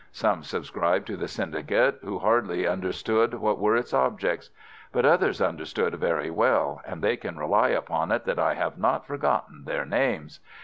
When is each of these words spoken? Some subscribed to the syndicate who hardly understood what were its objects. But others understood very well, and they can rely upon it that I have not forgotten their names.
Some 0.11 0.41
subscribed 0.41 1.05
to 1.05 1.15
the 1.15 1.27
syndicate 1.27 1.99
who 2.01 2.17
hardly 2.17 2.65
understood 2.65 3.35
what 3.35 3.59
were 3.59 3.75
its 3.75 3.93
objects. 3.93 4.49
But 4.91 5.05
others 5.05 5.39
understood 5.39 5.93
very 5.93 6.31
well, 6.31 6.81
and 6.87 7.03
they 7.03 7.15
can 7.17 7.37
rely 7.37 7.67
upon 7.69 8.11
it 8.11 8.25
that 8.25 8.39
I 8.39 8.55
have 8.55 8.79
not 8.79 9.05
forgotten 9.05 9.65
their 9.65 9.85
names. 9.85 10.39